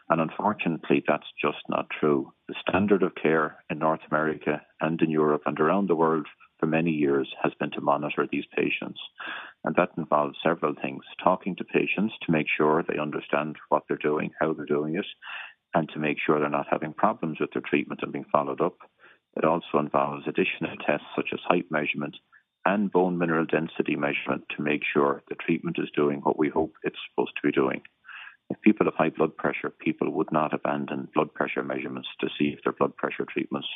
And 0.09 0.21
unfortunately, 0.21 1.03
that's 1.07 1.27
just 1.41 1.59
not 1.69 1.89
true. 1.91 2.33
The 2.49 2.55
standard 2.69 3.03
of 3.03 3.15
care 3.15 3.57
in 3.71 3.79
North 3.79 4.01
America 4.11 4.63
and 4.81 5.01
in 5.03 5.11
Europe 5.11 5.43
and 5.47 5.59
around 5.59 5.89
the 5.89 5.97
world 5.97 6.27
for 6.61 6.67
many 6.67 6.93
years 6.93 7.29
has 7.43 7.53
been 7.59 7.73
to 7.73 7.81
monitor 7.81 8.27
these 8.31 8.45
patients. 8.57 9.01
And 9.65 9.75
that 9.75 9.91
involves 9.97 10.37
several 10.45 10.75
things 10.81 11.03
talking 11.23 11.57
to 11.57 11.65
patients 11.65 12.15
to 12.23 12.33
make 12.33 12.47
sure 12.57 12.85
they 12.87 12.99
understand 13.01 13.57
what 13.69 13.83
they're 13.89 13.97
doing, 13.97 14.31
how 14.41 14.53
they're 14.53 14.65
doing 14.65 14.95
it, 14.95 15.07
and 15.75 15.89
to 15.89 15.99
make 15.99 16.19
sure 16.25 16.39
they're 16.39 16.49
not 16.49 16.69
having 16.71 16.93
problems 16.93 17.39
with 17.41 17.51
their 17.53 17.63
treatment 17.63 18.01
and 18.03 18.13
being 18.13 18.27
followed 18.31 18.61
up. 18.61 18.77
It 19.37 19.45
also 19.45 19.79
involves 19.79 20.29
additional 20.29 20.77
tests 20.87 21.07
such 21.17 21.31
as 21.33 21.41
height 21.49 21.67
measurement 21.71 22.15
and 22.65 22.91
bone 22.91 23.19
mineral 23.19 23.47
density 23.47 23.97
measurement 23.97 24.45
to 24.57 24.63
make 24.63 24.83
sure 24.93 25.23
the 25.29 25.35
treatment 25.35 25.77
is 25.79 25.89
doing 25.97 26.21
what 26.21 26.39
we 26.39 26.49
hope 26.49 26.75
it's 26.83 26.99
supposed 27.11 27.33
to 27.37 27.49
be 27.49 27.53
doing. 27.53 27.83
If 28.51 28.61
people 28.61 28.87
have 28.87 28.95
high 28.95 29.09
blood 29.09 29.37
pressure, 29.37 29.71
people 29.71 30.11
would 30.11 30.31
not 30.31 30.53
abandon 30.53 31.09
blood 31.15 31.33
pressure 31.33 31.63
measurements 31.63 32.09
to 32.21 32.29
see 32.39 32.49
if 32.49 32.63
their 32.63 32.73
blood 32.75 32.97
pressure 32.97 33.25
treatment's 33.25 33.69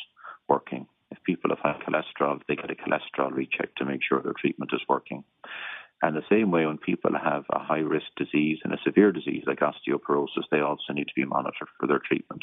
working. 0.49 0.87
If 1.11 1.23
people 1.25 1.51
have 1.51 1.59
high 1.59 1.81
cholesterol, 1.83 2.41
they 2.47 2.57
get 2.57 2.71
a 2.71 2.75
cholesterol 2.75 3.33
recheck 3.33 3.75
to 3.77 3.85
make 3.85 4.01
sure 4.07 4.21
their 4.21 4.35
treatment 4.39 4.73
is 4.75 4.83
working. 4.89 5.25
And 6.03 6.15
the 6.15 6.23
same 6.29 6.51
way, 6.51 6.67
when 6.67 6.77
people 6.77 7.13
have 7.13 7.45
a 7.51 7.59
high 7.59 7.79
risk 7.79 8.07
disease 8.17 8.59
and 8.65 8.73
a 8.75 8.79
severe 8.85 9.13
disease 9.13 9.45
like 9.47 9.61
osteoporosis, 9.61 10.45
they 10.51 10.61
also 10.61 10.93
need 10.93 11.09
to 11.09 11.15
be 11.17 11.25
monitored 11.25 11.69
for 11.81 11.87
their 11.87 12.01
treatment. 12.01 12.43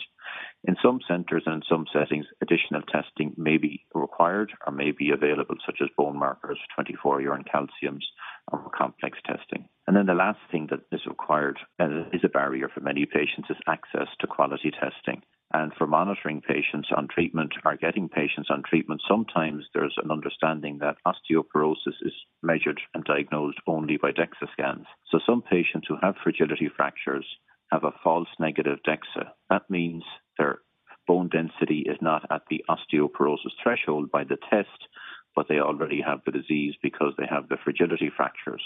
In 0.63 0.75
some 0.81 0.99
centres 1.07 1.43
and 1.45 1.55
in 1.55 1.61
some 1.69 1.85
settings, 1.93 2.25
additional 2.41 2.81
testing 2.81 3.33
may 3.37 3.57
be 3.57 3.85
required 3.93 4.51
or 4.65 4.73
may 4.73 4.91
be 4.91 5.11
available, 5.11 5.55
such 5.65 5.77
as 5.81 5.89
bone 5.95 6.17
markers, 6.17 6.57
24 6.75 7.21
urine 7.21 7.43
calciums, 7.43 8.03
or 8.51 8.69
complex 8.75 9.19
testing. 9.25 9.69
And 9.85 9.95
then 9.95 10.07
the 10.07 10.13
last 10.13 10.39
thing 10.51 10.67
that 10.71 10.81
is 10.91 11.05
required 11.05 11.59
and 11.77 12.07
is 12.11 12.21
a 12.23 12.29
barrier 12.29 12.69
for 12.73 12.79
many 12.79 13.05
patients 13.05 13.49
is 13.49 13.57
access 13.67 14.07
to 14.19 14.27
quality 14.27 14.71
testing. 14.71 15.21
And 15.53 15.71
for 15.77 15.85
monitoring 15.85 16.41
patients 16.41 16.89
on 16.95 17.07
treatment 17.07 17.53
or 17.63 17.75
getting 17.75 18.09
patients 18.09 18.49
on 18.49 18.63
treatment, 18.67 19.01
sometimes 19.07 19.65
there's 19.73 19.95
an 20.03 20.09
understanding 20.09 20.79
that 20.79 20.97
osteoporosis 21.05 22.01
is 22.01 22.13
measured 22.41 22.81
and 22.95 23.03
diagnosed 23.03 23.59
only 23.67 23.97
by 23.97 24.11
DEXA 24.11 24.51
scans. 24.51 24.87
So 25.11 25.19
some 25.25 25.43
patients 25.43 25.87
who 25.87 25.97
have 26.01 26.15
fragility 26.23 26.71
fractures 26.75 27.25
have 27.71 27.83
a 27.83 27.93
false 28.03 28.29
negative 28.39 28.79
DEXA. 28.87 29.29
That 29.51 29.69
means 29.69 30.03
their 30.39 30.59
bone 31.07 31.29
density 31.29 31.85
is 31.87 31.97
not 32.01 32.25
at 32.31 32.41
the 32.49 32.63
osteoporosis 32.67 33.53
threshold 33.61 34.09
by 34.09 34.23
the 34.23 34.37
test, 34.49 34.87
but 35.35 35.47
they 35.47 35.59
already 35.59 36.01
have 36.01 36.21
the 36.25 36.31
disease 36.31 36.73
because 36.81 37.13
they 37.17 37.27
have 37.29 37.49
the 37.49 37.57
fragility 37.63 38.11
fractures. 38.15 38.63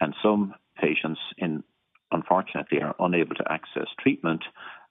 And 0.00 0.14
some 0.22 0.54
patients 0.80 1.20
in 1.36 1.62
unfortunately 2.12 2.80
are 2.82 2.94
unable 3.00 3.34
to 3.34 3.52
access 3.52 3.88
treatment 4.00 4.44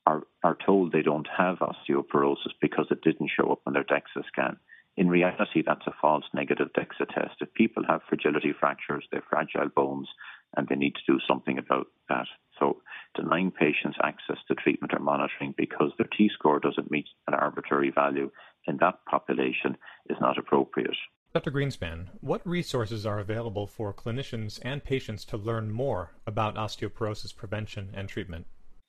are, 0.06 0.24
are 0.44 0.58
told 0.66 0.92
they 0.92 1.02
don't 1.02 1.28
have 1.36 1.60
osteoporosis 1.60 2.54
because 2.62 2.88
it 2.92 3.02
didn't 3.02 3.32
show 3.36 3.52
up 3.52 3.62
on 3.66 3.74
their 3.74 3.84
DEXA 3.84 4.26
scan. 4.28 4.58
In 4.98 5.10
reality, 5.10 5.62
that's 5.66 5.88
a 5.88 5.96
false 6.02 6.24
negative 6.34 6.70
DEXA 6.78 7.14
test. 7.14 7.42
If 7.42 7.54
people 7.54 7.84
have 7.88 8.02
fragility 8.08 8.54
fractures, 8.58 9.06
they're 9.12 9.24
fragile 9.30 9.70
bones, 9.76 10.08
and 10.56 10.68
they 10.68 10.76
need 10.76 10.96
to 10.96 11.14
do 11.14 11.20
something 11.28 11.58
about 11.58 11.88
that. 12.08 12.28
So, 12.60 12.82
denying 13.14 13.52
patients 13.52 13.98
access 14.02 14.38
to 14.48 14.56
treatment 14.56 14.94
or 14.94 15.00
monitoring 15.00 15.54
because 15.58 15.92
their 15.98 16.08
T 16.18 16.30
score 16.34 16.60
doesn't 16.60 16.92
meet 16.92 17.08
an 17.28 17.34
arbitrary 17.34 17.92
value 17.94 18.32
in 18.68 18.78
that 18.78 19.04
population 19.06 19.78
is 20.10 20.18
not 20.22 20.38
appropriate. 20.38 20.96
Dr. 21.34 21.52
Greenspan, 21.52 22.08
what 22.22 22.48
resources 22.48 23.06
are 23.06 23.20
available 23.20 23.68
for 23.68 23.94
clinicians 23.94 24.60
and 24.62 24.82
patients 24.82 25.26
to 25.26 25.36
learn 25.36 25.70
more 25.70 26.14
about 26.26 26.56
osteoporosis 26.56 27.36
prevention 27.36 27.90
and 27.94 28.08
treatment? 28.08 28.46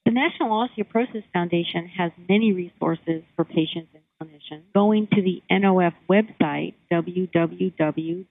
The 0.06 0.12
National 0.12 0.50
Osteoporosis 0.50 1.24
Foundation 1.32 1.90
has 1.98 2.12
many 2.28 2.52
resources 2.52 3.24
for 3.34 3.44
patients 3.44 3.88
and 3.92 4.04
clinicians. 4.22 4.62
Going 4.72 5.08
to 5.08 5.20
the 5.20 5.42
NOF 5.50 5.94
website, 6.08 6.74
www.nof.org, 6.92 8.28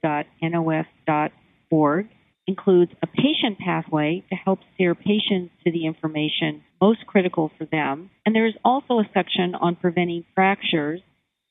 includes 2.47 2.91
a 3.03 3.07
patient 3.07 3.59
pathway 3.59 4.23
to 4.29 4.35
help 4.35 4.59
steer 4.73 4.95
patients 4.95 5.51
to 5.65 5.71
the 5.73 5.85
information 5.85 6.63
most 6.79 7.05
critical 7.05 7.51
for 7.57 7.65
them. 7.65 8.09
And 8.25 8.33
there 8.33 8.47
is 8.47 8.55
also 8.63 8.99
a 8.99 9.09
section 9.13 9.53
on 9.55 9.75
preventing 9.75 10.23
fractures 10.33 11.01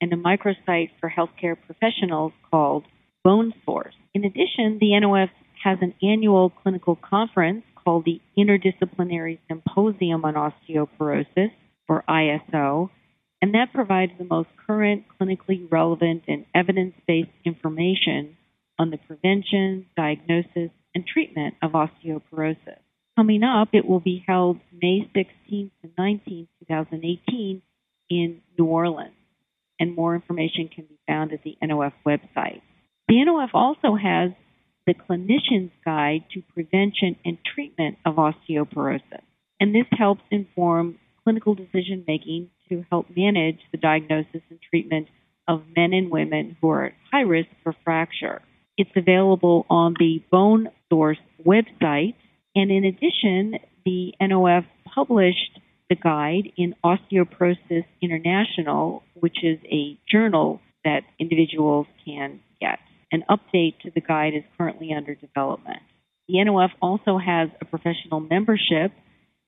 and 0.01 0.11
a 0.11 0.17
microsite 0.17 0.93
for 1.01 1.13
healthcare 1.15 1.55
professionals 1.67 2.33
called 2.51 2.85
Bone 3.25 3.53
Source. 3.67 3.95
In 4.15 4.25
addition, 4.25 4.79
the 4.81 4.99
NOF 5.03 5.29
has 5.63 5.77
an 5.83 5.93
annual 6.03 6.49
clinical 6.49 6.97
conference 6.97 7.65
called 7.85 8.05
the 8.05 8.21
Interdisciplinary 8.39 9.39
Symposium 9.49 10.25
on 10.25 10.35
Osteoporosis, 10.35 11.51
or 11.89 12.03
ISO, 12.09 12.91
and 13.43 13.55
that 13.55 13.73
provides 13.75 14.13
the 14.19 14.25
most 14.25 14.49
current, 14.67 15.05
clinically 15.21 15.71
relevant, 15.71 16.23
and 16.27 16.47
evidence 16.55 16.95
based 17.07 17.29
information 17.45 18.37
on 18.79 18.91
the 18.91 18.97
prevention, 18.97 19.87
diagnosis, 19.97 20.71
and 20.95 21.05
treatment 21.07 21.55
of 21.63 21.73
osteoporosis. 21.73 22.79
Coming 23.17 23.43
up, 23.43 23.69
it 23.73 23.87
will 23.87 24.01
be 24.01 24.25
held 24.27 24.59
May 24.73 25.09
16th 25.15 25.71
to 25.83 25.89
19th, 25.99 26.49
2018, 26.61 27.63
in 28.11 28.41
New 28.59 28.65
Orleans, 28.65 29.13
and 29.79 29.95
more 29.95 30.15
information 30.15 30.69
can 30.75 30.85
be 30.85 30.99
found 31.07 31.33
at 31.33 31.43
the 31.43 31.57
NOF 31.63 31.93
website. 32.07 32.63
The 33.09 33.17
NOF 33.17 33.51
also 33.53 33.95
has 33.95 34.31
the 34.87 34.95
Clinician's 34.95 35.73
Guide 35.85 36.25
to 36.33 36.43
Prevention 36.53 37.17
and 37.25 37.39
Treatment 37.55 37.99
of 38.05 38.17
Osteoporosis, 38.17 39.23
and 39.61 39.75
this 39.75 39.87
helps 39.93 40.23
inform 40.31 40.99
clinical 41.23 41.55
decision 41.55 42.05
making 42.07 42.51
to 42.69 42.85
help 42.91 43.07
manage 43.17 43.59
the 43.73 43.79
diagnosis 43.79 44.43
and 44.51 44.59
treatment 44.71 45.09
of 45.49 45.63
men 45.77 45.93
and 45.93 46.11
women 46.11 46.57
who 46.61 46.69
are 46.71 46.87
at 46.87 46.93
high 47.11 47.21
risk 47.21 47.49
for 47.63 47.75
fracture. 47.85 48.43
It's 48.77 48.91
available 48.97 49.67
on 49.71 49.95
the 49.99 50.23
Bone 50.31 50.69
Source 50.89 51.19
website, 51.45 52.15
and 52.55 52.71
in 52.71 52.85
addition, 52.85 53.59
the 53.85 54.15
NOF 54.21 54.65
published 54.95 55.61
the 55.89 55.97
guide 55.97 56.53
in 56.57 56.75
Osteoporosis 56.85 57.85
International, 58.01 59.03
which 59.15 59.45
is 59.45 59.59
a 59.71 59.99
journal 60.11 60.61
that 60.85 61.01
individuals 61.19 61.87
can 62.05 62.41
get. 62.61 62.79
An 63.15 63.23
update 63.31 63.79
to 63.85 63.93
the 63.95 64.01
guide 64.01 64.35
is 64.35 64.43
currently 64.59 64.93
under 64.93 65.15
development. 65.15 65.79
The 66.27 66.35
NOF 66.35 66.71
also 66.83 67.17
has 67.17 67.49
a 67.61 67.65
professional 67.65 68.19
membership 68.19 68.91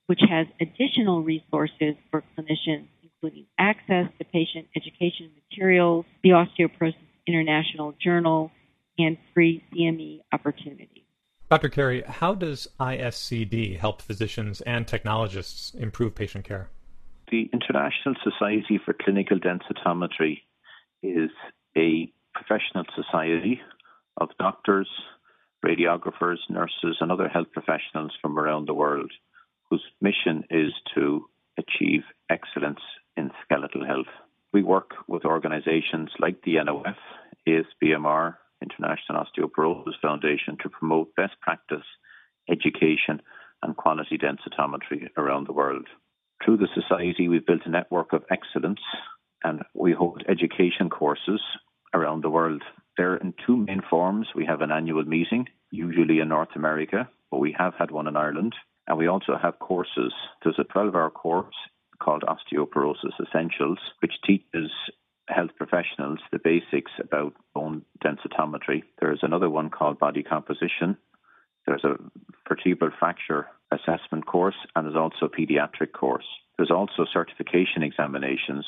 which 0.05 0.21
has 0.21 0.47
additional 0.61 1.21
resources 1.21 1.95
for 2.09 2.23
clinicians, 2.37 2.87
including 3.03 3.45
access 3.59 4.07
to 4.19 4.23
patient 4.23 4.67
education 4.73 5.31
materials, 5.35 6.05
the 6.23 6.29
Osteoporosis 6.29 6.95
International 7.27 7.93
Journal, 8.01 8.51
and 8.97 9.17
free 9.33 9.61
CME 9.73 10.21
opportunities. 10.31 11.03
Dr. 11.49 11.67
Carey, 11.67 12.03
how 12.03 12.35
does 12.35 12.69
ISCD 12.79 13.77
help 13.77 14.01
physicians 14.01 14.61
and 14.61 14.87
technologists 14.87 15.73
improve 15.73 16.15
patient 16.15 16.45
care? 16.45 16.69
The 17.29 17.49
International 17.51 18.15
Society 18.23 18.79
for 18.85 18.93
Clinical 18.93 19.37
Densitometry 19.37 20.37
is 21.03 21.31
a 21.75 22.13
professional 22.37 22.85
society 22.95 23.59
of 24.17 24.29
doctors, 24.39 24.89
radiographers, 25.65 26.37
nurses, 26.49 26.97
and 26.99 27.11
other 27.11 27.27
health 27.27 27.47
professionals 27.51 28.11
from 28.21 28.37
around 28.37 28.67
the 28.67 28.73
world 28.73 29.11
whose 29.69 29.83
mission 30.01 30.43
is 30.49 30.71
to 30.95 31.25
achieve 31.57 32.03
excellence 32.29 32.79
in 33.17 33.31
skeletal 33.43 33.85
health. 33.85 34.07
We 34.53 34.63
work 34.63 34.91
with 35.07 35.25
organizations 35.25 36.09
like 36.19 36.41
the 36.43 36.55
NOF, 36.55 36.95
ASBMR, 37.47 38.35
International 38.61 39.23
Osteoporosis 39.23 39.99
Foundation 40.01 40.57
to 40.63 40.69
promote 40.69 41.15
best 41.15 41.33
practice, 41.41 41.85
education, 42.49 43.21
and 43.61 43.75
quality 43.75 44.17
densitometry 44.17 45.09
around 45.17 45.47
the 45.47 45.53
world. 45.53 45.87
Through 46.43 46.57
the 46.57 46.69
Society, 46.73 47.27
we've 47.27 47.45
built 47.45 47.65
a 47.65 47.69
network 47.69 48.13
of 48.13 48.23
excellence 48.31 48.79
and 49.43 49.63
we 49.73 49.91
hold 49.91 50.23
education 50.27 50.89
courses 50.89 51.41
around 51.93 52.23
the 52.23 52.29
world. 52.29 52.63
They're 52.97 53.17
in 53.17 53.33
two 53.45 53.57
main 53.57 53.81
forms. 53.89 54.27
We 54.35 54.45
have 54.45 54.61
an 54.61 54.71
annual 54.71 55.03
meeting, 55.03 55.47
usually 55.71 56.19
in 56.19 56.29
North 56.29 56.55
America, 56.55 57.09
but 57.31 57.39
we 57.39 57.55
have 57.57 57.73
had 57.77 57.91
one 57.91 58.07
in 58.07 58.17
Ireland. 58.17 58.53
And 58.87 58.97
we 58.97 59.07
also 59.07 59.37
have 59.41 59.59
courses. 59.59 60.13
There's 60.43 60.59
a 60.59 60.63
12 60.63 60.95
hour 60.95 61.09
course 61.09 61.55
called 61.99 62.23
Osteoporosis 62.23 63.19
Essentials, 63.21 63.79
which 63.99 64.13
teaches 64.25 64.71
health 65.27 65.51
professionals 65.57 66.19
the 66.31 66.39
basics 66.39 66.91
about 67.01 67.33
bone 67.53 67.83
densitometry. 68.03 68.83
There's 68.99 69.19
another 69.23 69.49
one 69.49 69.69
called 69.69 69.99
Body 69.99 70.23
Composition. 70.23 70.97
There's 71.65 71.83
a 71.83 71.97
vertebral 72.47 72.91
fracture 72.97 73.47
assessment 73.71 74.25
course, 74.25 74.55
and 74.75 74.85
there's 74.85 74.95
also 74.95 75.25
a 75.25 75.29
pediatric 75.29 75.91
course. 75.91 76.25
There's 76.57 76.71
also 76.71 77.05
certification 77.11 77.83
examinations, 77.83 78.65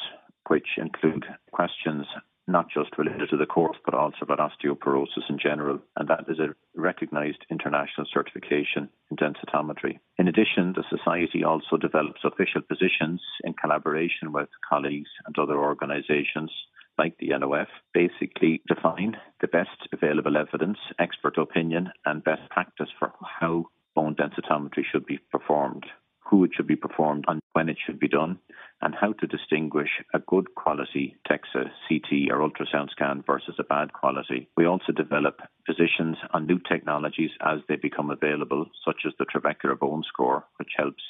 which 0.47 0.67
include 0.77 1.25
questions 1.51 2.05
not 2.49 2.67
just 2.69 2.97
related 2.97 3.29
to 3.29 3.37
the 3.37 3.45
course, 3.45 3.77
but 3.85 3.93
also 3.93 4.17
about 4.21 4.39
osteoporosis 4.39 5.29
in 5.29 5.39
general. 5.39 5.79
And 5.95 6.07
that 6.09 6.25
is 6.27 6.39
a 6.39 6.55
recognized 6.75 7.45
international 7.49 8.07
certification 8.11 8.89
in 9.11 9.17
densitometry. 9.17 9.99
In 10.17 10.27
addition, 10.27 10.73
the 10.73 10.83
Society 10.89 11.43
also 11.43 11.77
develops 11.77 12.21
official 12.23 12.62
positions 12.62 13.21
in 13.43 13.53
collaboration 13.53 14.33
with 14.33 14.49
colleagues 14.67 15.09
and 15.25 15.38
other 15.38 15.57
organizations 15.57 16.51
like 16.97 17.15
the 17.17 17.29
NOF, 17.29 17.67
basically 17.93 18.62
define 18.67 19.15
the 19.39 19.47
best 19.47 19.88
available 19.93 20.35
evidence, 20.35 20.77
expert 20.99 21.38
opinion, 21.38 21.89
and 22.05 22.25
best 22.25 22.41
practice 22.49 22.89
for 22.99 23.13
how 23.39 23.65
bone 23.95 24.15
densitometry 24.15 24.83
should 24.91 25.05
be 25.05 25.17
performed 25.31 25.85
who 26.29 26.43
it 26.43 26.51
should 26.55 26.67
be 26.67 26.75
performed 26.75 27.25
and 27.27 27.41
when 27.53 27.69
it 27.69 27.77
should 27.83 27.99
be 27.99 28.07
done, 28.07 28.38
and 28.81 28.95
how 28.95 29.13
to 29.13 29.27
distinguish 29.27 29.89
a 30.13 30.19
good 30.19 30.55
quality 30.55 31.15
DEXA, 31.29 31.69
CT, 31.87 32.31
or 32.31 32.39
ultrasound 32.39 32.89
scan 32.91 33.23
versus 33.25 33.55
a 33.59 33.63
bad 33.63 33.93
quality. 33.93 34.49
We 34.55 34.65
also 34.65 34.91
develop 34.91 35.41
positions 35.65 36.17
on 36.31 36.47
new 36.47 36.59
technologies 36.59 37.31
as 37.41 37.59
they 37.67 37.75
become 37.75 38.09
available, 38.09 38.67
such 38.85 39.01
as 39.05 39.13
the 39.19 39.25
trabecular 39.25 39.77
bone 39.77 40.03
score, 40.07 40.45
which 40.57 40.71
helps 40.77 41.03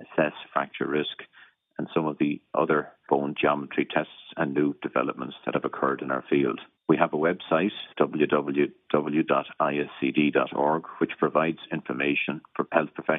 assess 0.00 0.32
fracture 0.52 0.88
risk 0.88 1.22
and 1.78 1.88
some 1.94 2.06
of 2.06 2.18
the 2.18 2.40
other 2.54 2.88
bone 3.08 3.34
geometry 3.40 3.86
tests 3.90 4.12
and 4.36 4.52
new 4.52 4.74
developments 4.82 5.36
that 5.44 5.54
have 5.54 5.64
occurred 5.64 6.02
in 6.02 6.10
our 6.10 6.22
field. 6.28 6.60
We 6.90 6.98
have 6.98 7.14
a 7.14 7.16
website, 7.16 7.70
www.iscd.org, 7.98 8.82
which 10.98 11.18
provides 11.18 11.58
information 11.72 12.40
for 12.54 12.66
health 12.72 12.90
professionals 12.94 13.09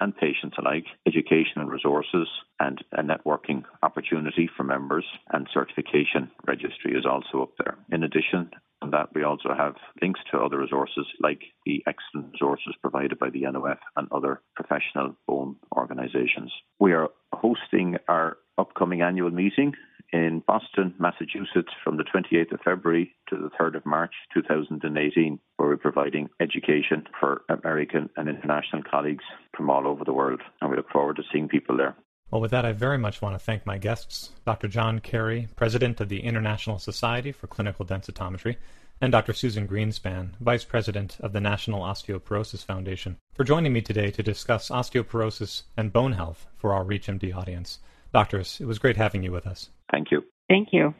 and 0.00 0.16
patients 0.16 0.56
alike, 0.58 0.86
educational 1.06 1.66
resources, 1.66 2.28
and 2.60 2.82
a 2.92 3.02
networking 3.02 3.64
opportunity 3.82 4.48
for 4.56 4.64
members, 4.64 5.04
and 5.32 5.48
certification 5.52 6.30
registry 6.46 6.96
is 6.96 7.06
also 7.06 7.42
up 7.42 7.50
there. 7.58 7.76
In 7.90 8.02
addition, 8.02 8.50
on 8.82 8.90
that, 8.90 9.14
we 9.14 9.22
also 9.22 9.54
have 9.56 9.76
links 10.02 10.20
to 10.30 10.38
other 10.38 10.58
resources 10.58 11.06
like 11.20 11.40
the 11.64 11.82
excellent 11.86 12.32
resources 12.32 12.74
provided 12.80 13.18
by 13.18 13.30
the 13.30 13.42
NOF 13.42 13.78
and 13.96 14.08
other 14.12 14.42
professional 14.54 15.16
bone 15.26 15.56
organizations. 15.76 16.52
We 16.78 16.92
are 16.92 17.08
hosting 17.32 17.96
our 18.08 18.36
upcoming 18.58 19.02
annual 19.02 19.30
meeting 19.30 19.72
in 20.12 20.42
Boston, 20.46 20.94
Massachusetts 20.98 21.72
from 21.82 21.96
the 21.96 22.04
28th 22.04 22.52
of 22.52 22.60
February 22.64 23.14
to 23.28 23.36
the 23.36 23.50
3rd 23.60 23.76
of 23.76 23.86
March 23.86 24.12
2018, 24.34 25.38
where 25.56 25.68
we're 25.68 25.76
providing 25.76 26.28
education 26.40 27.04
for 27.18 27.42
American 27.48 28.08
and 28.16 28.28
international 28.28 28.82
colleagues 28.88 29.24
from 29.56 29.70
all 29.70 29.86
over 29.86 30.04
the 30.04 30.12
world. 30.12 30.40
And 30.60 30.70
we 30.70 30.76
look 30.76 30.90
forward 30.90 31.16
to 31.16 31.22
seeing 31.32 31.48
people 31.48 31.76
there. 31.76 31.96
Well, 32.30 32.40
with 32.40 32.50
that, 32.50 32.64
I 32.64 32.72
very 32.72 32.98
much 32.98 33.22
want 33.22 33.34
to 33.34 33.44
thank 33.44 33.64
my 33.64 33.78
guests, 33.78 34.30
Dr. 34.44 34.66
John 34.66 34.98
Carey, 34.98 35.48
President 35.56 36.00
of 36.00 36.08
the 36.08 36.20
International 36.20 36.78
Society 36.78 37.30
for 37.32 37.46
Clinical 37.46 37.84
Densitometry, 37.84 38.56
and 39.00 39.12
Dr. 39.12 39.32
Susan 39.32 39.68
Greenspan, 39.68 40.30
Vice 40.40 40.64
President 40.64 41.16
of 41.20 41.32
the 41.32 41.40
National 41.40 41.82
Osteoporosis 41.82 42.64
Foundation, 42.64 43.18
for 43.34 43.44
joining 43.44 43.72
me 43.72 43.80
today 43.80 44.10
to 44.10 44.22
discuss 44.22 44.68
osteoporosis 44.70 45.64
and 45.76 45.92
bone 45.92 46.12
health 46.12 46.46
for 46.56 46.72
our 46.72 46.84
ReachMD 46.84 47.34
audience. 47.34 47.80
Doctors, 48.12 48.60
it 48.60 48.66
was 48.66 48.78
great 48.78 48.96
having 48.96 49.22
you 49.22 49.32
with 49.32 49.46
us. 49.46 49.70
Thank 49.90 50.10
you. 50.10 50.22
Thank 50.48 50.68
you. 50.72 50.94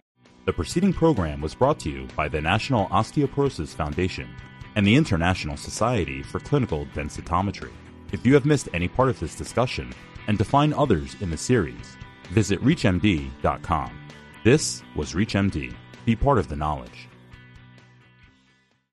The 0.46 0.52
preceding 0.52 0.92
program 0.92 1.40
was 1.40 1.54
brought 1.54 1.78
to 1.80 1.90
you 1.90 2.06
by 2.16 2.28
the 2.28 2.40
National 2.40 2.86
Osteoporosis 2.88 3.74
Foundation 3.74 4.28
and 4.76 4.86
the 4.86 4.94
International 4.94 5.56
Society 5.56 6.22
for 6.22 6.40
Clinical 6.40 6.86
Densitometry. 6.94 7.72
If 8.12 8.26
you 8.26 8.34
have 8.34 8.44
missed 8.44 8.68
any 8.74 8.88
part 8.88 9.08
of 9.08 9.18
this 9.18 9.34
discussion 9.34 9.92
and 10.26 10.36
to 10.38 10.44
find 10.44 10.74
others 10.74 11.16
in 11.20 11.30
the 11.30 11.36
series, 11.36 11.96
visit 12.30 12.62
ReachMD.com. 12.62 13.98
This 14.44 14.82
was 14.94 15.14
ReachMD. 15.14 15.74
Be 16.04 16.16
part 16.16 16.38
of 16.38 16.48
the 16.48 16.56
knowledge. 16.56 17.08